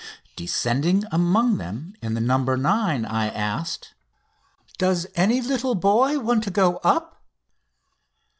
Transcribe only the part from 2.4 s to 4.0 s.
9," I asked: